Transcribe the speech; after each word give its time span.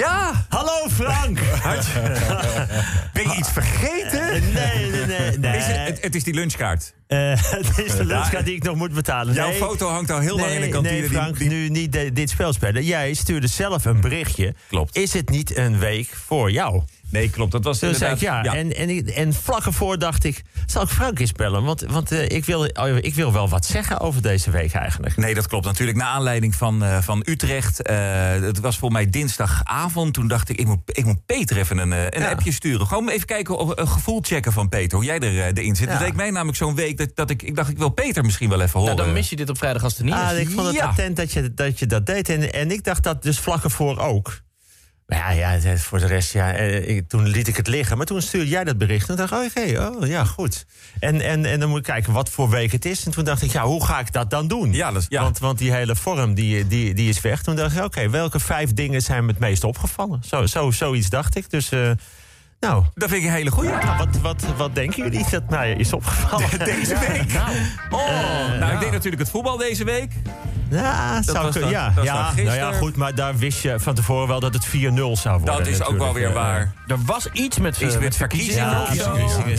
Ja! 0.00 0.46
Hallo 0.48 0.88
Frank! 0.88 1.38
Ben 3.12 3.22
je 3.28 3.34
iets 3.38 3.50
vergeten? 3.52 4.30
Nee, 4.52 4.90
nee, 4.90 5.06
nee. 5.06 5.38
nee. 5.38 5.56
Is 5.56 5.64
het, 5.66 5.86
het, 5.86 6.02
het 6.02 6.14
is 6.14 6.24
die 6.24 6.34
lunchkaart. 6.34 6.94
Eh, 7.06 7.32
het 7.36 7.78
is 7.78 7.96
de 7.96 8.04
lunchkaart 8.04 8.44
die 8.44 8.54
ik 8.54 8.62
nog 8.62 8.76
moet 8.76 8.92
betalen. 8.94 9.34
Jouw 9.34 9.48
Nee. 9.48 9.56
foto 9.58 9.88
hangt 9.88 10.10
al 10.10 10.18
heel 10.18 10.36
lang 10.38 10.50
in 10.50 10.60
de 10.60 10.68
kantine. 10.68 10.92
Nee, 10.98 11.08
Die- 11.08 11.16
Frank, 11.18 11.38
die- 11.38 11.48
nu 11.48 11.68
niet 11.68 11.92
de- 11.92 12.12
dit 12.12 12.30
spel 12.30 12.52
spelen. 12.52 12.84
Jij 12.84 13.14
stuurde 13.14 13.46
zelf 13.46 13.84
een 13.84 14.00
berichtje. 14.00 14.54
Klopt. 14.68 14.96
Is 14.96 15.12
het 15.12 15.28
niet 15.28 15.56
een 15.56 15.78
week 15.78 16.08
voor 16.26 16.50
jou? 16.50 16.82
Nee, 17.10 17.30
klopt. 17.30 17.52
Dat 17.52 17.64
was 17.64 17.78
Toen 17.78 17.94
zei 17.94 18.12
ik 18.14 18.20
inderdaad- 18.20 18.44
ja. 18.44 18.54
En, 18.54 18.76
en, 18.76 19.06
en 19.14 19.32
vlak 19.34 19.64
ervoor 19.66 19.98
dacht 19.98 20.24
ik, 20.24 20.42
zal 20.66 20.82
ik 20.82 20.88
Frank 20.88 21.18
eens 21.18 21.32
bellen? 21.32 21.62
Want, 21.64 21.80
want 21.80 22.12
eh, 22.12 22.28
ik, 22.28 22.44
wil, 22.44 22.60
oh, 22.72 22.96
ik 23.00 23.14
wil 23.14 23.32
wel 23.32 23.48
wat 23.48 23.66
zeggen 23.66 24.00
over 24.00 24.22
deze 24.22 24.50
week 24.50 24.72
eigenlijk. 24.72 25.16
Nee, 25.16 25.34
dat 25.34 25.46
klopt 25.46 25.64
natuurlijk. 25.66 25.98
Na 25.98 26.04
aanleiding 26.04 26.54
van, 26.54 26.84
eh, 26.84 26.98
van 27.02 27.22
Utrecht. 27.26 27.82
eh, 27.82 27.96
het 28.32 28.60
was 28.60 28.78
voor 28.78 28.92
mij 28.92 29.10
dinsdagavond. 29.10 30.14
Toen 30.14 30.28
dacht 30.28 30.48
ik, 30.48 30.56
ik 30.58 30.66
moet, 30.66 30.78
ik 30.84 31.04
moet 31.04 31.26
Peter 31.26 31.56
even 31.56 31.78
een, 31.78 31.92
eh, 31.92 32.02
een 32.08 32.20
Ja. 32.22 32.30
appje 32.30 32.52
sturen. 32.52 32.86
Gewoon 32.86 33.08
even 33.08 33.26
kijken, 33.26 33.58
of, 33.58 33.72
een 33.78 33.88
gevoel 33.88 34.20
checken 34.22 34.52
van 34.52 34.68
Peter. 34.68 34.96
Hoe 34.98 35.06
jij 35.06 35.18
er, 35.18 35.52
erin 35.58 35.76
zit. 35.76 35.86
Ja. 35.88 35.92
Het 35.92 36.02
leek 36.02 36.14
mij 36.14 36.30
namelijk 36.30 36.56
zo'n 36.58 36.74
week 36.74 36.96
dat, 36.98 37.10
dat 37.14 37.30
ik, 37.30 37.42
ik 37.42 37.56
dacht, 37.56 37.70
ik 37.70 37.78
wil 37.78 37.88
Peter 37.88 38.24
misschien 38.24 38.48
wel 38.48 38.60
even 38.60 38.80
horen. 38.80 38.94
Nou, 38.94 39.06
dan 39.06 39.14
mis 39.16 39.30
je 39.30 39.36
dit 39.36 39.48
op 39.50 39.58
vrijdag 39.58 39.82
als 39.82 39.96
het 39.96 40.04
niet 40.04 40.14
Ah, 40.14 40.32
is. 40.32 40.38
ik 40.38 40.50
vond 40.50 40.66
het 40.66 40.76
Ja. 40.76 40.84
attent 40.86 41.16
dat 41.16 41.32
je, 41.32 41.54
dat 41.54 41.78
je 41.78 41.86
dat 41.86 42.06
deed. 42.06 42.28
En, 42.28 42.52
en 42.52 42.70
ik 42.70 42.84
dacht 42.84 43.02
dat 43.02 43.22
dus 43.22 43.38
vlak 43.38 43.64
ervoor 43.64 43.98
ook. 43.98 44.40
Maar 45.10 45.36
ja, 45.36 45.52
ja 45.52 45.76
voor 45.76 45.98
de 45.98 46.06
rest, 46.06 46.32
ja, 46.32 46.52
eh, 46.52 46.88
ik- 46.88 47.08
toen 47.08 47.26
liet 47.28 47.48
ik 47.48 47.56
het 47.56 47.66
liggen. 47.66 47.96
Maar 47.96 48.06
toen 48.06 48.22
stuurde 48.22 48.48
jij 48.48 48.64
dat 48.64 48.78
bericht. 48.78 49.08
En 49.08 49.16
dacht 49.16 49.32
ik, 49.32 49.78
oh, 49.78 49.96
oh, 50.00 50.06
ja, 50.06 50.24
goed. 50.24 50.66
En, 51.00 51.20
en, 51.20 51.44
en 51.44 51.60
dan 51.60 51.68
moet 51.68 51.78
ik 51.78 51.84
kijken 51.84 52.12
wat 52.12 52.30
voor 52.30 52.48
week 52.50 52.72
het 52.72 52.84
is. 52.84 53.04
En 53.04 53.12
toen 53.12 53.24
dacht 53.24 53.42
ik, 53.42 53.50
ja, 53.52 53.64
hoe 53.64 53.84
ga 53.84 53.98
ik 54.00 54.12
dat 54.12 54.30
dan 54.30 54.48
doen? 54.48 54.72
Ja, 54.72 54.92
dat 54.92 55.02
is- 55.02 55.06
ja. 55.08 55.22
Want, 55.22 55.38
want 55.38 55.58
die 55.58 55.72
hele 55.72 55.96
vorm, 55.96 56.34
die, 56.34 56.66
die, 56.66 56.94
die 56.94 57.08
is 57.08 57.20
weg. 57.20 57.42
Toen 57.42 57.56
dacht 57.56 57.76
ik, 57.76 57.84
oké, 57.84 58.08
welke 58.10 58.40
vijf 58.40 58.72
dingen 58.74 59.02
zijn 59.02 59.24
me 59.24 59.30
het 59.30 59.40
meest 59.40 59.64
opgevallen? 59.64 60.20
Zo, 60.26 60.46
zo, 60.46 60.70
zoiets 60.70 61.08
dacht 61.08 61.36
ik. 61.36 61.50
Dus, 61.50 61.70
eh, 61.70 61.90
nou, 62.60 62.84
Dat 62.94 63.08
vind 63.08 63.22
ik 63.22 63.28
een 63.28 63.34
hele 63.34 63.50
goeie. 63.50 63.70
nou, 63.70 63.96
wat, 63.98 64.16
wat, 64.22 64.44
wat 64.56 64.74
denken 64.74 65.02
jullie 65.02 65.24
dat 65.30 65.50
mij 65.50 65.72
is 65.72 65.92
opgevallen? 65.92 66.58
Deze 66.64 66.98
week. 66.98 67.32
Oh, 67.90 68.58
nou, 68.58 68.72
ik 68.74 68.80
deed 68.80 68.90
natuurlijk 68.92 69.22
het 69.22 69.30
voetbal 69.30 69.56
deze 69.56 69.84
week. 69.84 70.12
Ja, 70.70 71.22
zou 71.22 71.38
was 71.38 71.52
kunnen, 71.52 71.70
ja. 71.70 71.92
dat 71.94 72.04
ja, 72.04 72.32
nou 72.36 72.56
ja, 72.56 72.72
goed, 72.72 72.96
maar 72.96 73.14
daar 73.14 73.36
wist 73.36 73.62
je 73.62 73.80
van 73.80 73.94
tevoren 73.94 74.28
wel 74.28 74.40
dat 74.40 74.54
het 74.54 74.66
4-0 74.66 74.70
zou 74.70 75.38
worden. 75.38 75.44
Dat 75.44 75.66
is 75.66 75.82
ook 75.82 75.98
wel 75.98 76.14
weer 76.14 76.26
Eh, 76.28 76.32
waar. 76.34 76.72
Er 76.86 76.98
was 77.04 77.28
iets 77.32 77.58
met, 77.58 77.80
Iets 77.80 77.94
eh, 77.94 78.00
met 78.00 78.16
verkiezingen 78.16 78.58
Ja, 78.64 78.86
verkiezingen 78.86 79.56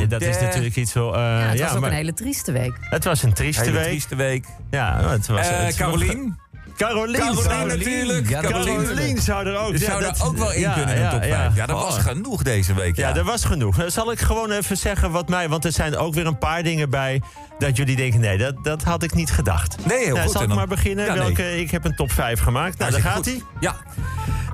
Ja, 0.00 0.06
dat 0.06 0.20
is 0.22 0.40
natuurlijk 0.40 0.76
iets 0.76 0.92
zo. 0.92 1.12
eh, 1.12 1.20
Ja, 1.20 1.26
het 1.38 1.58
ja, 1.58 1.64
was 1.64 1.74
ook 1.74 1.80
maar 1.80 1.90
een 1.90 1.96
hele 1.96 2.12
trieste 2.14 2.52
week. 2.52 2.72
het 2.80 3.04
was 3.04 3.22
een 3.22 3.32
trieste 3.32 3.62
Hele 3.62 3.76
week. 3.78 3.86
trieste 3.88 4.14
week. 4.16 4.44
Ja, 4.70 5.00
het 5.10 5.26
was, 5.26 5.46
Eh 5.48 5.68
Carolien. 5.76 6.38
Carolien, 6.86 7.34
natuurlijk. 7.66 8.30
Dat 8.30 8.42
Carolien. 8.42 8.82
Carolien 8.84 9.18
zou 9.22 9.46
er 9.46 9.58
ook 9.58 9.76
zou 9.76 10.02
dat- 10.02 10.18
er 10.18 10.24
ook 10.24 10.36
wel 10.36 10.52
in 10.52 10.60
ja, 10.60 10.72
kunnen 10.72 10.96
in 10.96 11.02
de 11.02 11.08
top 11.10 11.20
5. 11.22 11.30
ja. 11.30 11.50
Ja, 11.54 11.66
dat 11.66 11.82
was 11.82 11.98
genoeg 11.98 12.42
deze 12.42 12.74
week. 12.74 12.96
Ja, 12.96 13.08
Ja, 13.08 13.16
er 13.16 13.24
was 13.24 13.44
genoeg. 13.44 13.78
Eh, 13.78 13.86
Zal 13.88 14.12
ik 14.12 14.20
gewoon 14.20 14.50
even 14.50 14.76
zeggen 14.76 15.10
wat 15.10 15.28
mij... 15.28 15.48
Want 15.48 15.64
er 15.64 15.72
zijn 15.72 15.96
ook 15.96 16.14
weer 16.14 16.26
een 16.26 16.38
paar 16.38 16.62
dingen 16.62 16.90
bij... 16.90 17.22
dat 17.58 17.76
jullie 17.76 17.96
denken, 17.96 18.20
nee, 18.20 18.38
dat, 18.38 18.54
dat 18.62 18.82
had 18.82 19.02
ik 19.02 19.14
niet 19.14 19.30
gedacht. 19.30 19.76
Nee, 19.86 19.98
heel 19.98 20.08
Nou, 20.14 20.20
goed. 20.22 20.32
Zal 20.32 20.42
ik 20.42 20.48
dan- 20.48 20.56
maar 20.56 20.66
beginnen? 20.66 21.04
Ja, 21.04 21.14
nee. 21.14 21.22
Welke, 21.22 21.60
ik 21.60 21.70
heb 21.70 21.84
een 21.84 21.94
top 21.96 22.12
5 22.12 22.40
gemaakt. 22.40 22.78
Nou, 22.78 22.90
daar 22.90 23.00
gaat 23.00 23.24
hij. 23.24 23.42
Ja, 23.60 23.76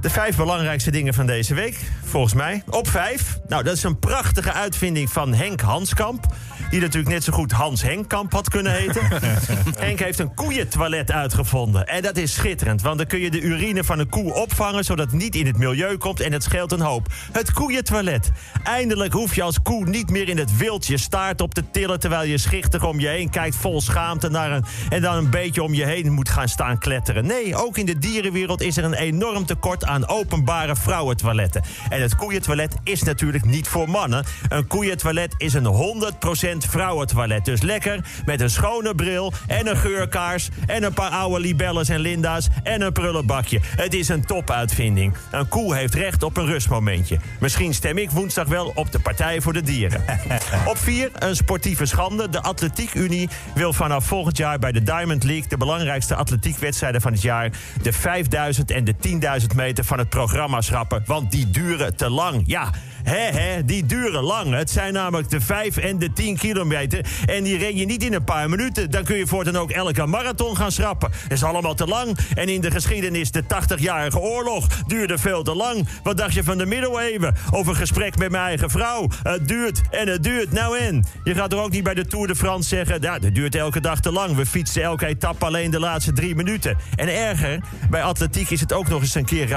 De 0.06 0.12
vijf 0.12 0.36
belangrijkste 0.36 0.90
dingen 0.90 1.14
van 1.14 1.26
deze 1.26 1.54
week, 1.54 1.80
volgens 2.04 2.34
mij. 2.34 2.62
Op 2.70 2.88
vijf. 2.88 3.38
Nou, 3.48 3.62
dat 3.62 3.76
is 3.76 3.82
een 3.82 3.98
prachtige 3.98 4.52
uitvinding 4.52 5.10
van 5.10 5.34
Henk 5.34 5.60
Hanskamp. 5.60 6.26
Die 6.70 6.80
natuurlijk 6.80 7.12
net 7.12 7.24
zo 7.24 7.32
goed 7.32 7.52
Hans 7.52 7.82
Henkkamp 7.82 8.32
had 8.32 8.48
kunnen 8.48 8.72
heten. 8.72 9.02
Henk 9.78 9.98
heeft 9.98 10.18
een 10.18 10.34
koeientoilet 10.34 11.10
uitgevonden. 11.10 11.86
En 11.86 12.02
dat 12.02 12.16
is 12.16 12.34
schitterend, 12.34 12.82
want 12.82 12.98
dan 12.98 13.06
kun 13.06 13.20
je 13.20 13.30
de 13.30 13.40
urine 13.40 13.84
van 13.84 13.98
een 13.98 14.08
koe 14.08 14.34
opvangen... 14.34 14.84
zodat 14.84 15.10
het 15.10 15.20
niet 15.20 15.34
in 15.34 15.46
het 15.46 15.58
milieu 15.58 15.96
komt 15.96 16.20
en 16.20 16.32
het 16.32 16.42
scheelt 16.42 16.72
een 16.72 16.80
hoop. 16.80 17.06
Het 17.32 17.52
koeientoilet. 17.52 18.30
Eindelijk 18.62 19.12
hoef 19.12 19.34
je 19.34 19.42
als 19.42 19.62
koe 19.62 19.88
niet 19.88 20.10
meer 20.10 20.28
in 20.28 20.38
het 20.38 20.56
wild 20.56 20.86
je 20.86 20.98
staart 20.98 21.40
op 21.40 21.54
te 21.54 21.70
tillen... 21.70 22.00
terwijl 22.00 22.28
je 22.28 22.38
schichtig 22.38 22.84
om 22.84 23.00
je 23.00 23.08
heen 23.08 23.30
kijkt 23.30 23.56
vol 23.56 23.80
schaamte 23.80 24.28
naar 24.28 24.52
een... 24.52 24.64
en 24.88 25.02
dan 25.02 25.16
een 25.16 25.30
beetje 25.30 25.62
om 25.62 25.74
je 25.74 25.84
heen 25.84 26.12
moet 26.12 26.28
gaan 26.28 26.48
staan 26.48 26.78
kletteren. 26.78 27.26
Nee, 27.26 27.56
ook 27.56 27.78
in 27.78 27.86
de 27.86 27.98
dierenwereld 27.98 28.62
is 28.62 28.76
er 28.76 28.84
een 28.84 28.94
enorm 28.94 29.46
tekort 29.46 29.84
aan 29.84 29.95
openbare 30.04 30.76
vrouwentoiletten. 30.76 31.62
En 31.88 32.02
het 32.02 32.16
koeientoilet 32.16 32.74
is 32.82 33.02
natuurlijk 33.02 33.44
niet 33.44 33.68
voor 33.68 33.88
mannen. 33.88 34.24
Een 34.48 34.66
koeientoilet 34.66 35.34
is 35.38 35.54
een 35.54 35.64
100% 35.64 36.68
vrouwentoilet. 36.68 37.44
Dus 37.44 37.62
lekker 37.62 38.04
met 38.24 38.40
een 38.40 38.50
schone 38.50 38.94
bril 38.94 39.32
en 39.46 39.66
een 39.66 39.76
geurkaars... 39.76 40.48
en 40.66 40.82
een 40.82 40.92
paar 40.92 41.10
oude 41.10 41.40
libelles 41.40 41.88
en 41.88 42.00
linda's 42.00 42.48
en 42.62 42.80
een 42.80 42.92
prullenbakje. 42.92 43.60
Het 43.62 43.94
is 43.94 44.08
een 44.08 44.24
topuitvinding. 44.24 45.14
Een 45.30 45.48
koe 45.48 45.76
heeft 45.76 45.94
recht 45.94 46.22
op 46.22 46.36
een 46.36 46.46
rustmomentje. 46.46 47.18
Misschien 47.40 47.74
stem 47.74 47.98
ik 47.98 48.10
woensdag 48.10 48.46
wel 48.46 48.72
op 48.74 48.92
de 48.92 48.98
Partij 48.98 49.40
voor 49.40 49.52
de 49.52 49.62
Dieren. 49.62 50.04
op 50.66 50.78
vier, 50.78 51.10
een 51.14 51.36
sportieve 51.36 51.86
schande. 51.86 52.28
De 52.28 52.42
Atletiek 52.42 52.94
Unie 52.94 53.28
wil 53.54 53.72
vanaf 53.72 54.04
volgend 54.04 54.36
jaar 54.36 54.58
bij 54.58 54.72
de 54.72 54.82
Diamond 54.82 55.24
League... 55.24 55.48
de 55.48 55.56
belangrijkste 55.56 56.14
atletiekwedstrijden 56.14 57.00
van 57.00 57.12
het 57.12 57.22
jaar... 57.22 57.50
de 57.82 57.92
5000 57.92 58.70
en 58.70 58.84
de 58.84 58.94
10.000 59.40 59.56
meter 59.56 59.84
van 59.86 59.98
het 59.98 60.08
programma 60.08 60.60
schrappen. 60.60 61.02
Want 61.06 61.30
die 61.30 61.50
duren 61.50 61.96
te 61.96 62.10
lang. 62.10 62.42
Ja, 62.46 62.70
hè 63.02 63.38
hè, 63.38 63.64
die 63.64 63.86
duren 63.86 64.22
lang. 64.22 64.54
Het 64.54 64.70
zijn 64.70 64.92
namelijk 64.92 65.30
de 65.30 65.40
5 65.40 65.76
en 65.76 65.98
de 65.98 66.12
10 66.12 66.36
kilometer. 66.36 67.06
En 67.26 67.42
die 67.42 67.58
ren 67.58 67.76
je 67.76 67.86
niet 67.86 68.02
in 68.02 68.12
een 68.12 68.24
paar 68.24 68.48
minuten. 68.48 68.90
Dan 68.90 69.04
kun 69.04 69.16
je 69.16 69.26
voortaan 69.26 69.56
ook 69.56 69.70
elke 69.70 70.06
marathon 70.06 70.56
gaan 70.56 70.72
schrappen. 70.72 71.10
Dat 71.10 71.32
is 71.32 71.44
allemaal 71.44 71.74
te 71.74 71.86
lang. 71.86 72.18
En 72.34 72.48
in 72.48 72.60
de 72.60 72.70
geschiedenis, 72.70 73.30
de 73.30 73.42
80-jarige 73.42 74.18
oorlog 74.18 74.66
duurde 74.86 75.18
veel 75.18 75.42
te 75.42 75.54
lang. 75.54 75.88
Wat 76.02 76.16
dacht 76.16 76.34
je 76.34 76.44
van 76.44 76.58
de 76.58 76.66
middeleeuwen? 76.66 77.34
Of 77.50 77.66
een 77.66 77.76
gesprek 77.76 78.18
met 78.18 78.30
mijn 78.30 78.44
eigen 78.44 78.70
vrouw. 78.70 79.08
Het 79.22 79.48
duurt 79.48 79.80
en 79.90 80.08
het 80.08 80.22
duurt. 80.22 80.52
Nou 80.52 80.78
en? 80.78 81.04
Je 81.24 81.34
gaat 81.34 81.52
er 81.52 81.58
ook 81.58 81.70
niet 81.70 81.84
bij 81.84 81.94
de 81.94 82.06
Tour 82.06 82.26
de 82.26 82.36
France 82.36 82.68
zeggen... 82.68 83.00
Ja, 83.00 83.18
dat 83.18 83.34
duurt 83.34 83.54
elke 83.54 83.80
dag 83.80 84.00
te 84.00 84.12
lang. 84.12 84.36
We 84.36 84.46
fietsen 84.46 84.82
elke 84.82 85.06
etappe 85.06 85.44
alleen 85.44 85.70
de 85.70 85.80
laatste 85.80 86.12
drie 86.12 86.34
minuten. 86.34 86.76
En 86.96 87.08
erger, 87.08 87.60
bij 87.90 88.02
atletiek 88.02 88.50
is 88.50 88.60
het 88.60 88.72
ook 88.72 88.88
nog 88.88 89.00
eens 89.00 89.14
een 89.14 89.24
keer. 89.24 89.48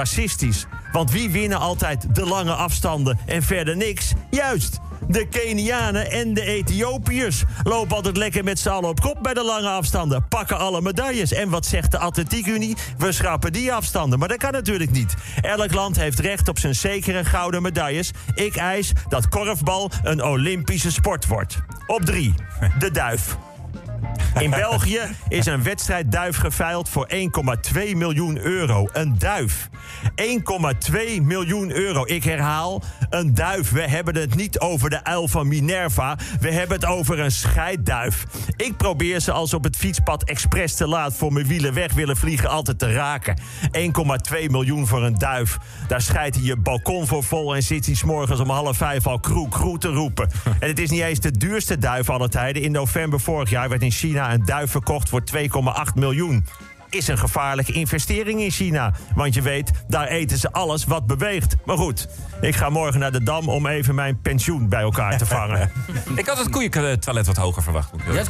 Want 0.92 1.10
wie 1.10 1.30
winnen 1.30 1.58
altijd 1.58 2.14
de 2.14 2.26
lange 2.26 2.52
afstanden 2.54 3.18
en 3.26 3.42
verder 3.42 3.76
niks? 3.76 4.12
Juist, 4.30 4.78
de 5.08 5.26
Kenianen 5.28 6.10
en 6.10 6.34
de 6.34 6.42
Ethiopiërs 6.42 7.42
lopen 7.62 7.96
altijd 7.96 8.16
lekker 8.16 8.44
met 8.44 8.58
z'n 8.58 8.68
allen 8.68 8.88
op 8.88 9.00
kop 9.00 9.18
bij 9.22 9.34
de 9.34 9.44
lange 9.44 9.68
afstanden. 9.68 10.28
Pakken 10.28 10.58
alle 10.58 10.82
medailles. 10.82 11.32
En 11.32 11.48
wat 11.48 11.66
zegt 11.66 11.90
de 11.90 11.98
Atletiekunie? 11.98 12.76
We 12.98 13.12
schrappen 13.12 13.52
die 13.52 13.72
afstanden. 13.72 14.18
Maar 14.18 14.28
dat 14.28 14.38
kan 14.38 14.52
natuurlijk 14.52 14.90
niet. 14.90 15.14
Elk 15.40 15.74
land 15.74 15.96
heeft 15.96 16.18
recht 16.18 16.48
op 16.48 16.58
zijn 16.58 16.74
zekere 16.74 17.24
gouden 17.24 17.62
medailles. 17.62 18.10
Ik 18.34 18.56
eis 18.56 18.92
dat 19.08 19.28
korfbal 19.28 19.90
een 20.02 20.24
Olympische 20.24 20.92
sport 20.92 21.26
wordt. 21.26 21.58
Op 21.86 22.04
drie, 22.04 22.34
de 22.78 22.90
duif. 22.90 23.36
In 24.38 24.50
België 24.50 25.00
is 25.28 25.46
een 25.46 25.62
wedstrijd 25.62 26.12
duif 26.12 26.36
geveild 26.36 26.88
voor 26.88 27.08
1,2 27.12 27.96
miljoen 27.96 28.38
euro. 28.38 28.88
Een 28.92 29.18
duif. 29.18 29.68
1,2 30.90 31.22
miljoen 31.22 31.72
euro. 31.72 32.04
Ik 32.06 32.24
herhaal, 32.24 32.82
een 33.10 33.34
duif. 33.34 33.70
We 33.70 33.88
hebben 33.88 34.16
het 34.16 34.34
niet 34.34 34.58
over 34.58 34.90
de 34.90 35.04
uil 35.04 35.28
van 35.28 35.48
Minerva. 35.48 36.18
We 36.40 36.52
hebben 36.52 36.76
het 36.76 36.86
over 36.86 37.20
een 37.20 37.30
scheidduif. 37.30 38.24
Ik 38.56 38.76
probeer 38.76 39.20
ze 39.20 39.32
als 39.32 39.54
op 39.54 39.64
het 39.64 39.76
fietspad 39.76 40.24
expres 40.24 40.74
te 40.74 40.86
laat 40.86 41.16
voor 41.16 41.32
mijn 41.32 41.46
wielen 41.46 41.74
weg 41.74 41.92
willen 41.92 42.16
vliegen 42.16 42.48
altijd 42.48 42.78
te 42.78 42.92
raken. 42.92 43.40
1,2 43.72 44.46
miljoen 44.46 44.86
voor 44.86 45.02
een 45.02 45.18
duif. 45.18 45.58
Daar 45.88 46.00
scheidt 46.00 46.36
hij 46.36 46.44
je 46.44 46.56
balkon 46.56 47.06
voor 47.06 47.24
vol 47.24 47.54
en 47.54 47.62
zit 47.62 47.86
hij 47.86 47.94
's 47.94 48.02
morgens 48.02 48.40
om 48.40 48.50
half 48.50 48.76
vijf 48.76 49.06
al 49.06 49.20
kroe, 49.20 49.48
kroe 49.48 49.78
te 49.78 49.88
roepen. 49.88 50.30
En 50.60 50.68
het 50.68 50.78
is 50.78 50.90
niet 50.90 51.02
eens 51.02 51.20
de 51.20 51.30
duurste 51.30 51.78
duif 51.78 52.10
aller 52.10 52.30
tijden. 52.30 52.62
In 52.62 52.72
november 52.72 53.20
vorig 53.20 53.50
jaar 53.50 53.68
werd 53.68 53.82
in 53.82 53.90
China 53.90 54.19
een 54.28 54.44
duif 54.44 54.70
verkocht 54.70 55.08
voor 55.08 55.22
2,8 55.36 55.94
miljoen. 55.94 56.46
Is 56.90 57.08
een 57.08 57.18
gevaarlijke 57.18 57.72
investering 57.72 58.40
in 58.40 58.50
China. 58.50 58.92
Want 59.14 59.34
je 59.34 59.42
weet, 59.42 59.70
daar 59.88 60.06
eten 60.06 60.38
ze 60.38 60.52
alles 60.52 60.84
wat 60.84 61.06
beweegt. 61.06 61.56
Maar 61.64 61.76
goed, 61.76 62.08
ik 62.40 62.56
ga 62.56 62.68
morgen 62.68 63.00
naar 63.00 63.12
de 63.12 63.22
Dam 63.22 63.48
om 63.48 63.66
even 63.66 63.94
mijn 63.94 64.20
pensioen 64.20 64.68
bij 64.68 64.80
elkaar 64.80 65.18
te 65.18 65.26
vangen. 65.26 65.70
ik 66.16 66.26
had 66.26 66.38
het 66.38 66.48
koeientoilet 66.50 67.26
wat 67.26 67.36
hoger 67.36 67.62
verwacht. 67.62 67.92
moet 67.92 68.00
ik 68.02 68.12
Ja, 68.12 68.18
het 68.18 68.28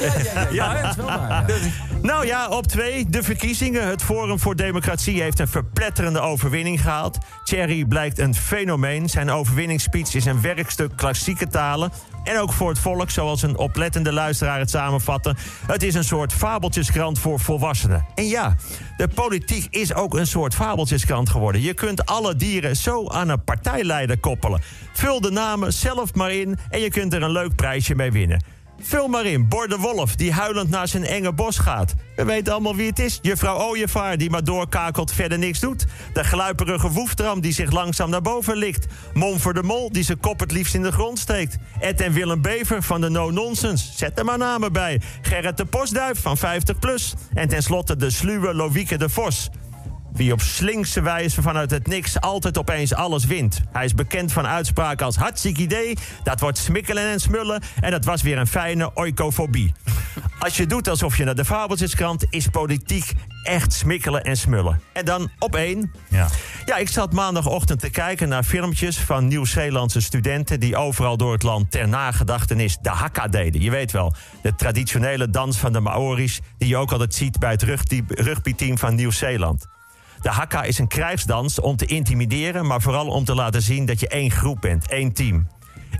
ja, 0.00 0.32
ja, 0.34 0.40
ja, 0.40 0.48
Ja, 0.74 0.82
dat 0.82 0.90
is 0.90 0.96
wel 0.96 1.06
waar. 1.06 1.48
ja. 1.50 1.56
Nou 2.02 2.26
ja, 2.26 2.48
op 2.48 2.66
twee, 2.66 3.06
de 3.10 3.22
verkiezingen. 3.22 3.86
Het 3.88 4.02
Forum 4.02 4.38
voor 4.38 4.56
Democratie 4.56 5.22
heeft 5.22 5.38
een 5.38 5.48
verpletterende 5.48 6.20
overwinning 6.20 6.80
gehaald. 6.80 7.18
Thierry 7.44 7.84
blijkt 7.84 8.18
een 8.18 8.34
fenomeen. 8.34 9.08
Zijn 9.08 9.30
overwinningsspeech 9.30 10.14
is 10.14 10.24
een 10.24 10.40
werkstuk 10.40 10.96
klassieke 10.96 11.46
talen. 11.46 11.92
En 12.24 12.38
ook 12.38 12.52
voor 12.52 12.68
het 12.68 12.78
volk, 12.78 13.10
zoals 13.10 13.42
een 13.42 13.56
oplettende 13.56 14.12
luisteraar 14.12 14.58
het 14.58 14.70
samenvatte. 14.70 15.34
Het 15.66 15.82
is 15.82 15.94
een 15.94 16.04
soort 16.04 16.32
fabeltjeskrant 16.32 17.18
voor 17.18 17.40
volwassenen. 17.40 18.04
En 18.14 18.26
ja, 18.26 18.56
de 18.96 19.08
politiek 19.08 19.66
is 19.70 19.94
ook 19.94 20.14
een 20.14 20.26
soort 20.26 20.54
fabeltjeskrant 20.54 21.30
geworden. 21.30 21.60
Je 21.60 21.74
kunt 21.74 22.06
alle 22.06 22.36
dieren 22.36 22.76
zo 22.76 23.08
aan 23.08 23.28
een 23.28 23.44
partijleider 23.44 24.18
koppelen. 24.18 24.62
Vul 24.92 25.20
de 25.20 25.30
namen 25.30 25.72
zelf 25.72 26.14
maar 26.14 26.32
in 26.32 26.58
en 26.70 26.80
je 26.80 26.90
kunt 26.90 27.12
er 27.12 27.22
een 27.22 27.30
leuk 27.30 27.56
prijsje 27.56 27.94
mee 27.94 28.12
winnen. 28.12 28.44
Vul 28.82 29.08
maar 29.08 29.26
in, 29.26 29.48
Bor 29.48 29.68
de 29.68 29.76
Wolf, 29.76 30.16
die 30.16 30.32
huilend 30.32 30.70
naar 30.70 30.88
zijn 30.88 31.04
enge 31.04 31.32
bos 31.32 31.58
gaat. 31.58 31.94
We 32.16 32.24
weten 32.24 32.52
allemaal 32.52 32.76
wie 32.76 32.88
het 32.88 32.98
is. 32.98 33.18
Juffrouw 33.22 33.58
Ooievaar, 33.58 34.16
die 34.16 34.30
maar 34.30 34.44
doorkakelt, 34.44 35.12
verder 35.12 35.38
niks 35.38 35.60
doet. 35.60 35.86
De 36.12 36.24
gluiperige 36.24 36.90
woeftram, 36.90 37.40
die 37.40 37.52
zich 37.52 37.70
langzaam 37.70 38.10
naar 38.10 38.22
boven 38.22 38.56
likt. 38.56 38.86
Mom 39.14 39.40
voor 39.40 39.54
de 39.54 39.62
Mol, 39.62 39.92
die 39.92 40.02
zijn 40.02 40.20
kop 40.20 40.40
het 40.40 40.52
liefst 40.52 40.74
in 40.74 40.82
de 40.82 40.92
grond 40.92 41.18
steekt. 41.18 41.56
Ed 41.80 42.00
en 42.00 42.12
Willem 42.12 42.42
Bever 42.42 42.82
van 42.82 43.00
de 43.00 43.08
No 43.10 43.30
Nonsense. 43.30 43.92
Zet 43.96 44.18
er 44.18 44.24
maar 44.24 44.38
namen 44.38 44.72
bij. 44.72 45.00
Gerrit 45.22 45.56
de 45.56 45.64
Postduif 45.64 46.20
van 46.20 46.36
50 46.36 46.78
plus. 46.78 47.14
En 47.34 47.48
tenslotte 47.48 47.96
de 47.96 48.10
sluwe 48.10 48.54
Lovieke 48.54 48.96
de 48.96 49.08
Vos. 49.08 49.50
Wie 50.12 50.32
op 50.32 50.40
slinkse 50.40 51.00
wijze 51.02 51.42
vanuit 51.42 51.70
het 51.70 51.86
niks 51.86 52.20
altijd 52.20 52.58
opeens 52.58 52.94
alles 52.94 53.24
wint. 53.24 53.60
Hij 53.72 53.84
is 53.84 53.94
bekend 53.94 54.32
van 54.32 54.46
uitspraken 54.46 55.06
als 55.06 55.16
hartstikke 55.16 55.60
idee, 55.60 55.96
dat 56.22 56.40
wordt 56.40 56.58
smikkelen 56.58 57.10
en 57.10 57.20
smullen 57.20 57.62
en 57.80 57.90
dat 57.90 58.04
was 58.04 58.22
weer 58.22 58.38
een 58.38 58.46
fijne 58.46 58.90
oikofobie. 58.94 59.74
Als 60.38 60.56
je 60.56 60.66
doet 60.66 60.88
alsof 60.88 61.16
je 61.16 61.24
naar 61.24 61.34
de 61.34 61.44
Fabeltjeskrant, 61.44 62.26
is 62.30 62.46
politiek 62.48 63.12
echt 63.42 63.72
smikkelen 63.72 64.24
en 64.24 64.36
smullen. 64.36 64.80
En 64.92 65.04
dan 65.04 65.30
op 65.38 65.54
één. 65.56 65.92
Ja. 66.08 66.28
Ja, 66.64 66.76
ik 66.76 66.88
zat 66.88 67.12
maandagochtend 67.12 67.80
te 67.80 67.90
kijken 67.90 68.28
naar 68.28 68.42
filmpjes 68.42 68.98
van 68.98 69.28
Nieuw-Zeelandse 69.28 70.00
studenten 70.00 70.60
die 70.60 70.76
overal 70.76 71.16
door 71.16 71.32
het 71.32 71.42
land 71.42 71.70
ter 71.70 71.88
nagedachtenis 71.88 72.78
de 72.80 72.88
hakka 72.88 73.28
deden. 73.28 73.60
Je 73.60 73.70
weet 73.70 73.92
wel, 73.92 74.14
de 74.42 74.54
traditionele 74.54 75.30
dans 75.30 75.58
van 75.58 75.72
de 75.72 75.80
Maori's 75.80 76.40
die 76.58 76.68
je 76.68 76.76
ook 76.76 76.92
altijd 76.92 77.14
ziet 77.14 77.38
bij 77.38 77.50
het 77.50 77.62
rugby- 77.62 78.02
rugbyteam 78.08 78.78
van 78.78 78.94
Nieuw-Zeeland. 78.94 79.66
De 80.22 80.30
hakka 80.30 80.62
is 80.62 80.78
een 80.78 80.88
krijgsdans 80.88 81.60
om 81.60 81.76
te 81.76 81.86
intimideren, 81.86 82.66
maar 82.66 82.82
vooral 82.82 83.06
om 83.06 83.24
te 83.24 83.34
laten 83.34 83.62
zien 83.62 83.86
dat 83.86 84.00
je 84.00 84.08
één 84.08 84.30
groep 84.30 84.60
bent, 84.60 84.88
één 84.88 85.12
team. 85.12 85.46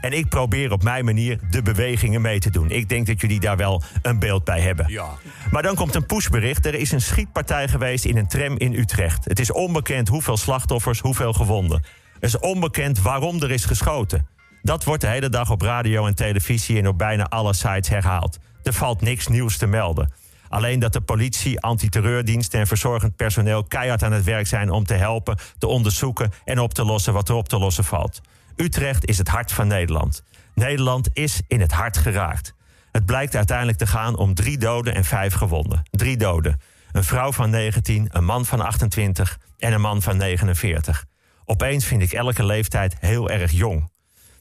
En 0.01 0.13
ik 0.13 0.29
probeer 0.29 0.73
op 0.73 0.83
mijn 0.83 1.05
manier 1.05 1.39
de 1.51 1.63
bewegingen 1.63 2.21
mee 2.21 2.39
te 2.39 2.51
doen. 2.51 2.71
Ik 2.71 2.89
denk 2.89 3.07
dat 3.07 3.21
jullie 3.21 3.41
daar 3.41 3.57
wel 3.57 3.83
een 4.03 4.19
beeld 4.19 4.45
bij 4.45 4.61
hebben. 4.61 4.87
Ja. 4.89 5.09
Maar 5.51 5.63
dan 5.63 5.75
komt 5.75 5.95
een 5.95 6.07
pushbericht. 6.07 6.67
Er 6.67 6.75
is 6.75 6.93
een 6.93 7.01
schietpartij 7.01 7.69
geweest 7.69 8.05
in 8.05 8.17
een 8.17 8.27
tram 8.27 8.59
in 8.59 8.75
Utrecht. 8.75 9.25
Het 9.25 9.39
is 9.39 9.53
onbekend 9.53 10.09
hoeveel 10.09 10.37
slachtoffers, 10.37 11.01
hoeveel 11.01 11.33
gewonden. 11.33 11.85
Het 12.15 12.25
is 12.25 12.39
onbekend 12.39 13.01
waarom 13.01 13.43
er 13.43 13.51
is 13.51 13.65
geschoten. 13.65 14.27
Dat 14.63 14.85
wordt 14.85 15.01
de 15.01 15.09
hele 15.09 15.29
dag 15.29 15.51
op 15.51 15.63
radio 15.63 16.07
en 16.07 16.15
televisie 16.15 16.79
en 16.79 16.89
op 16.89 16.99
bijna 16.99 17.29
alle 17.29 17.55
sites 17.55 17.89
herhaald. 17.89 18.39
Er 18.63 18.73
valt 18.73 19.01
niks 19.01 19.27
nieuws 19.27 19.57
te 19.57 19.67
melden. 19.67 20.13
Alleen 20.53 20.79
dat 20.79 20.93
de 20.93 21.01
politie, 21.01 21.61
antiterreurdiensten 21.61 22.61
en 22.61 22.67
verzorgend 22.67 23.17
personeel 23.17 23.65
keihard 23.65 24.03
aan 24.03 24.13
het 24.13 24.25
werk 24.25 24.47
zijn 24.47 24.71
om 24.71 24.85
te 24.85 24.95
helpen, 24.95 25.39
te 25.59 25.67
onderzoeken 25.67 26.31
en 26.45 26.59
op 26.59 26.75
te 26.75 26.85
lossen 26.85 27.13
wat 27.13 27.29
er 27.29 27.35
op 27.35 27.49
te 27.49 27.59
lossen 27.59 27.85
valt. 27.85 28.21
Utrecht 28.57 29.07
is 29.07 29.19
het 29.19 29.29
hart 29.29 29.53
van 29.53 29.67
Nederland. 29.67 30.23
Nederland 30.55 31.09
is 31.13 31.41
in 31.49 31.61
het 31.61 31.73
hart 31.73 31.97
geraakt. 31.97 32.55
Het 32.91 33.07
blijkt 33.07 33.37
uiteindelijk 33.37 33.79
te 33.79 33.87
gaan 33.87 34.17
om 34.17 34.35
drie 34.35 34.59
doden 34.59 34.95
en 34.95 35.05
vijf 35.05 35.35
gewonden. 35.35 35.83
Drie 35.91 36.17
doden. 36.17 36.61
Een 36.93 37.05
vrouw 37.05 37.33
van 37.33 37.51
19, 37.51 38.09
een 38.11 38.25
man 38.25 38.45
van 38.45 38.61
28 38.61 39.39
en 39.59 39.73
een 39.73 39.81
man 39.81 40.03
van 40.03 40.17
49. 40.17 41.05
Opeens 41.45 41.85
vind 41.85 42.03
ik 42.03 42.13
elke 42.13 42.45
leeftijd 42.45 42.97
heel 42.99 43.31
erg 43.31 43.51
jong. 43.51 43.91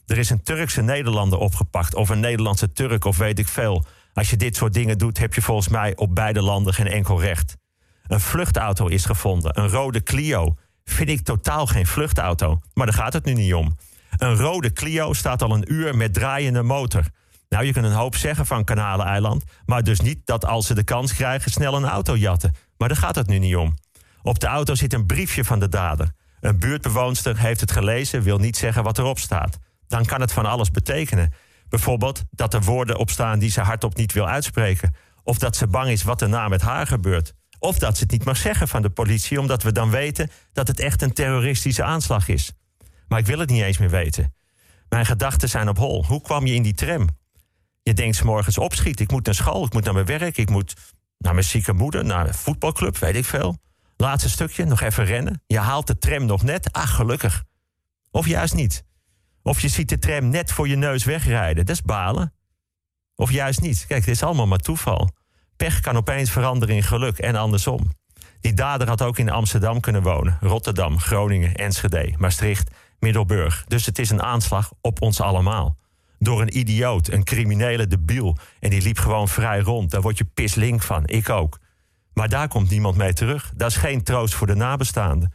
Er 0.06 0.18
is 0.18 0.30
een 0.30 0.42
Turkse 0.42 0.82
Nederlander 0.82 1.38
opgepakt, 1.38 1.94
of 1.94 2.08
een 2.08 2.20
Nederlandse 2.20 2.72
Turk, 2.72 3.04
of 3.04 3.16
weet 3.16 3.38
ik 3.38 3.48
veel. 3.48 3.84
Als 4.12 4.30
je 4.30 4.36
dit 4.36 4.56
soort 4.56 4.72
dingen 4.72 4.98
doet, 4.98 5.18
heb 5.18 5.34
je 5.34 5.42
volgens 5.42 5.68
mij 5.68 5.96
op 5.96 6.14
beide 6.14 6.42
landen 6.42 6.74
geen 6.74 6.86
enkel 6.86 7.20
recht. 7.20 7.56
Een 8.06 8.20
vluchtauto 8.20 8.86
is 8.86 9.04
gevonden, 9.04 9.58
een 9.58 9.68
rode 9.68 10.02
Clio. 10.02 10.56
Vind 10.84 11.08
ik 11.08 11.22
totaal 11.22 11.66
geen 11.66 11.86
vluchtauto, 11.86 12.60
maar 12.74 12.86
daar 12.86 12.94
gaat 12.94 13.12
het 13.12 13.24
nu 13.24 13.32
niet 13.32 13.54
om. 13.54 13.76
Een 14.16 14.36
rode 14.36 14.72
Clio 14.72 15.12
staat 15.12 15.42
al 15.42 15.50
een 15.50 15.72
uur 15.72 15.96
met 15.96 16.14
draaiende 16.14 16.62
motor. 16.62 17.04
Nou, 17.48 17.64
je 17.64 17.72
kunt 17.72 17.84
een 17.84 17.92
hoop 17.92 18.16
zeggen 18.16 18.46
van 18.46 18.64
Kanaleneiland, 18.64 19.44
maar 19.64 19.82
dus 19.82 20.00
niet 20.00 20.20
dat 20.24 20.46
als 20.46 20.66
ze 20.66 20.74
de 20.74 20.84
kans 20.84 21.14
krijgen 21.14 21.50
snel 21.50 21.74
een 21.74 21.84
auto 21.84 22.16
jatten. 22.16 22.54
Maar 22.76 22.88
daar 22.88 22.96
gaat 22.96 23.14
het 23.14 23.26
nu 23.26 23.38
niet 23.38 23.56
om. 23.56 23.74
Op 24.22 24.40
de 24.40 24.46
auto 24.46 24.74
zit 24.74 24.92
een 24.92 25.06
briefje 25.06 25.44
van 25.44 25.60
de 25.60 25.68
dader. 25.68 26.12
Een 26.40 26.58
buurtbewoonster 26.58 27.38
heeft 27.38 27.60
het 27.60 27.72
gelezen, 27.72 28.22
wil 28.22 28.38
niet 28.38 28.56
zeggen 28.56 28.82
wat 28.82 28.98
erop 28.98 29.18
staat. 29.18 29.58
Dan 29.86 30.04
kan 30.04 30.20
het 30.20 30.32
van 30.32 30.46
alles 30.46 30.70
betekenen. 30.70 31.32
Bijvoorbeeld 31.72 32.24
dat 32.30 32.54
er 32.54 32.62
woorden 32.62 32.98
op 32.98 33.10
staan 33.10 33.38
die 33.38 33.50
ze 33.50 33.60
hardop 33.60 33.96
niet 33.96 34.12
wil 34.12 34.28
uitspreken. 34.28 34.94
Of 35.22 35.38
dat 35.38 35.56
ze 35.56 35.66
bang 35.66 35.88
is 35.88 36.02
wat 36.02 36.20
er 36.20 36.28
na 36.28 36.48
met 36.48 36.60
haar 36.60 36.86
gebeurt. 36.86 37.34
Of 37.58 37.78
dat 37.78 37.96
ze 37.96 38.02
het 38.02 38.12
niet 38.12 38.24
mag 38.24 38.36
zeggen 38.36 38.68
van 38.68 38.82
de 38.82 38.90
politie, 38.90 39.40
omdat 39.40 39.62
we 39.62 39.72
dan 39.72 39.90
weten 39.90 40.30
dat 40.52 40.68
het 40.68 40.80
echt 40.80 41.02
een 41.02 41.12
terroristische 41.12 41.82
aanslag 41.82 42.28
is. 42.28 42.52
Maar 43.08 43.18
ik 43.18 43.26
wil 43.26 43.38
het 43.38 43.50
niet 43.50 43.62
eens 43.62 43.78
meer 43.78 43.90
weten. 43.90 44.34
Mijn 44.88 45.06
gedachten 45.06 45.48
zijn 45.48 45.68
op 45.68 45.78
hol. 45.78 46.04
Hoe 46.04 46.20
kwam 46.20 46.46
je 46.46 46.54
in 46.54 46.62
die 46.62 46.74
tram? 46.74 47.08
Je 47.82 47.94
denkt 47.94 48.16
's 48.16 48.22
morgens 48.22 48.58
opschieten. 48.58 49.04
Ik 49.04 49.10
moet 49.10 49.24
naar 49.24 49.34
school, 49.34 49.64
ik 49.64 49.72
moet 49.72 49.84
naar 49.84 49.94
mijn 49.94 50.06
werk, 50.06 50.36
ik 50.36 50.50
moet 50.50 50.74
naar 51.18 51.34
mijn 51.34 51.46
zieke 51.46 51.72
moeder, 51.72 52.04
naar 52.04 52.26
een 52.26 52.34
voetbalclub, 52.34 52.98
weet 52.98 53.16
ik 53.16 53.24
veel. 53.24 53.58
Laatste 53.96 54.30
stukje, 54.30 54.64
nog 54.64 54.80
even 54.80 55.04
rennen. 55.04 55.42
Je 55.46 55.58
haalt 55.58 55.86
de 55.86 55.98
tram 55.98 56.24
nog 56.26 56.42
net. 56.42 56.72
Ach, 56.72 56.94
gelukkig. 56.94 57.44
Of 58.10 58.26
juist 58.26 58.54
niet. 58.54 58.84
Of 59.42 59.60
je 59.60 59.68
ziet 59.68 59.88
de 59.88 59.98
tram 59.98 60.28
net 60.28 60.52
voor 60.52 60.68
je 60.68 60.76
neus 60.76 61.04
wegrijden. 61.04 61.66
Dat 61.66 61.74
is 61.74 61.82
balen. 61.82 62.32
Of 63.14 63.30
juist 63.30 63.60
niet. 63.60 63.84
Kijk, 63.88 64.04
dit 64.04 64.14
is 64.14 64.22
allemaal 64.22 64.46
maar 64.46 64.58
toeval. 64.58 65.10
Pech 65.56 65.80
kan 65.80 65.96
opeens 65.96 66.30
veranderen 66.30 66.74
in 66.74 66.82
geluk 66.82 67.18
en 67.18 67.36
andersom. 67.36 67.90
Die 68.40 68.54
dader 68.54 68.88
had 68.88 69.02
ook 69.02 69.18
in 69.18 69.30
Amsterdam 69.30 69.80
kunnen 69.80 70.02
wonen. 70.02 70.38
Rotterdam, 70.40 70.98
Groningen, 70.98 71.54
Enschede, 71.54 72.14
Maastricht, 72.18 72.70
Middelburg. 72.98 73.64
Dus 73.68 73.86
het 73.86 73.98
is 73.98 74.10
een 74.10 74.22
aanslag 74.22 74.72
op 74.80 75.02
ons 75.02 75.20
allemaal. 75.20 75.76
Door 76.18 76.40
een 76.40 76.58
idioot, 76.58 77.08
een 77.08 77.24
criminele 77.24 77.86
debiel. 77.86 78.36
En 78.60 78.70
die 78.70 78.82
liep 78.82 78.98
gewoon 78.98 79.28
vrij 79.28 79.60
rond. 79.60 79.90
Daar 79.90 80.00
word 80.02 80.18
je 80.18 80.24
pislink 80.24 80.82
van. 80.82 81.06
Ik 81.06 81.28
ook. 81.28 81.58
Maar 82.14 82.28
daar 82.28 82.48
komt 82.48 82.70
niemand 82.70 82.96
mee 82.96 83.12
terug. 83.12 83.52
Dat 83.56 83.70
is 83.70 83.76
geen 83.76 84.02
troost 84.02 84.34
voor 84.34 84.46
de 84.46 84.54
nabestaanden. 84.54 85.34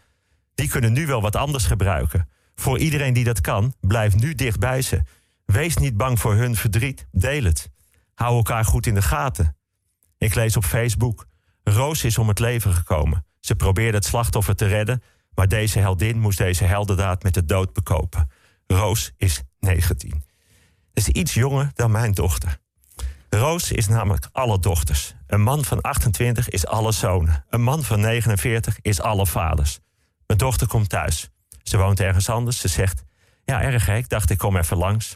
Die 0.55 0.69
kunnen 0.69 0.93
nu 0.93 1.05
wel 1.05 1.21
wat 1.21 1.35
anders 1.35 1.65
gebruiken. 1.65 2.29
Voor 2.61 2.79
iedereen 2.79 3.13
die 3.13 3.23
dat 3.23 3.41
kan, 3.41 3.73
blijf 3.79 4.15
nu 4.15 4.35
dicht 4.35 4.59
bij 4.59 4.81
ze. 4.81 5.01
Wees 5.45 5.77
niet 5.77 5.97
bang 5.97 6.19
voor 6.19 6.35
hun 6.35 6.55
verdriet. 6.55 7.07
Deel 7.11 7.43
het. 7.43 7.69
Hou 8.13 8.35
elkaar 8.35 8.65
goed 8.65 8.85
in 8.85 8.93
de 8.93 9.01
gaten. 9.01 9.57
Ik 10.17 10.35
lees 10.35 10.57
op 10.57 10.65
Facebook. 10.65 11.25
Roos 11.63 12.03
is 12.03 12.17
om 12.17 12.27
het 12.27 12.39
leven 12.39 12.73
gekomen. 12.73 13.25
Ze 13.39 13.55
probeerde 13.55 13.97
het 13.97 14.05
slachtoffer 14.05 14.55
te 14.55 14.65
redden, 14.65 15.03
maar 15.33 15.47
deze 15.47 15.79
heldin 15.79 16.19
moest 16.19 16.37
deze 16.37 16.63
heldendaad 16.63 17.23
met 17.23 17.33
de 17.33 17.45
dood 17.45 17.73
bekopen. 17.73 18.29
Roos 18.67 19.11
is 19.17 19.41
19. 19.59 20.23
Is 20.93 21.07
iets 21.07 21.33
jonger 21.33 21.71
dan 21.73 21.91
mijn 21.91 22.11
dochter. 22.11 22.59
Roos 23.29 23.71
is 23.71 23.87
namelijk 23.87 24.29
alle 24.31 24.59
dochters. 24.59 25.15
Een 25.27 25.41
man 25.41 25.65
van 25.65 25.81
28 25.81 26.49
is 26.49 26.65
alle 26.65 26.91
zonen. 26.91 27.45
Een 27.49 27.61
man 27.61 27.83
van 27.83 27.99
49 27.99 28.77
is 28.81 29.01
alle 29.01 29.25
vaders. 29.25 29.79
Mijn 30.27 30.39
dochter 30.39 30.67
komt 30.67 30.89
thuis. 30.89 31.29
Ze 31.67 31.77
woont 31.77 31.99
ergens 31.99 32.29
anders. 32.29 32.59
Ze 32.59 32.67
zegt: 32.67 33.03
Ja, 33.45 33.61
erg 33.61 33.85
hè, 33.85 33.95
ik 33.95 34.09
dacht 34.09 34.29
ik 34.29 34.37
kom 34.37 34.57
even 34.57 34.77
langs. 34.77 35.15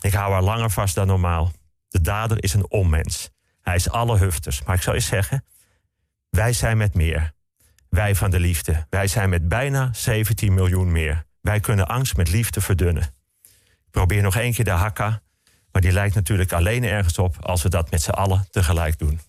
Ik 0.00 0.12
hou 0.12 0.32
haar 0.32 0.42
langer 0.42 0.70
vast 0.70 0.94
dan 0.94 1.06
normaal. 1.06 1.52
De 1.88 2.00
dader 2.00 2.42
is 2.42 2.54
een 2.54 2.70
onmens. 2.70 3.30
Hij 3.60 3.74
is 3.74 3.90
alle 3.90 4.18
hufters. 4.18 4.62
Maar 4.62 4.74
ik 4.74 4.82
zou 4.82 4.96
je 4.96 5.02
zeggen: 5.02 5.44
wij 6.30 6.52
zijn 6.52 6.76
met 6.76 6.94
meer. 6.94 7.32
Wij 7.88 8.14
van 8.14 8.30
de 8.30 8.40
liefde. 8.40 8.86
Wij 8.90 9.06
zijn 9.06 9.28
met 9.28 9.48
bijna 9.48 9.90
17 9.92 10.54
miljoen 10.54 10.92
meer. 10.92 11.24
Wij 11.40 11.60
kunnen 11.60 11.88
angst 11.88 12.16
met 12.16 12.30
liefde 12.30 12.60
verdunnen. 12.60 13.02
Ik 13.84 13.90
probeer 13.90 14.22
nog 14.22 14.36
één 14.36 14.52
keer 14.52 14.64
de 14.64 14.70
hakka. 14.70 15.22
Maar 15.72 15.82
die 15.82 15.92
lijkt 15.92 16.14
natuurlijk 16.14 16.52
alleen 16.52 16.84
ergens 16.84 17.18
op 17.18 17.36
als 17.44 17.62
we 17.62 17.68
dat 17.68 17.90
met 17.90 18.02
z'n 18.02 18.10
allen 18.10 18.46
tegelijk 18.50 18.98
doen. 18.98 19.20